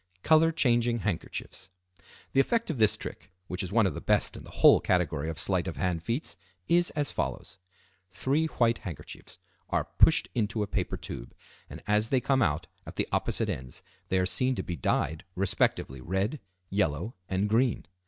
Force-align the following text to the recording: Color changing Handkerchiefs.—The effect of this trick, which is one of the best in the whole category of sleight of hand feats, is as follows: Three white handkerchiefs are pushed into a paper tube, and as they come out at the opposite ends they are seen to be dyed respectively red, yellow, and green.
Color 0.23 0.51
changing 0.51 0.99
Handkerchiefs.—The 1.01 2.39
effect 2.39 2.71
of 2.71 2.79
this 2.79 2.97
trick, 2.97 3.29
which 3.45 3.61
is 3.61 3.71
one 3.71 3.85
of 3.85 3.93
the 3.93 4.01
best 4.01 4.35
in 4.35 4.43
the 4.43 4.49
whole 4.49 4.79
category 4.79 5.29
of 5.29 5.37
sleight 5.37 5.67
of 5.67 5.77
hand 5.77 6.01
feats, 6.01 6.35
is 6.67 6.89
as 6.95 7.11
follows: 7.11 7.59
Three 8.09 8.47
white 8.47 8.79
handkerchiefs 8.79 9.37
are 9.69 9.85
pushed 9.99 10.27
into 10.33 10.63
a 10.63 10.65
paper 10.65 10.97
tube, 10.97 11.35
and 11.69 11.83
as 11.85 12.09
they 12.09 12.19
come 12.19 12.41
out 12.41 12.65
at 12.83 12.95
the 12.95 13.07
opposite 13.11 13.47
ends 13.47 13.83
they 14.09 14.17
are 14.17 14.25
seen 14.25 14.55
to 14.55 14.63
be 14.63 14.75
dyed 14.75 15.23
respectively 15.35 16.01
red, 16.01 16.39
yellow, 16.71 17.13
and 17.29 17.47
green. 17.47 17.85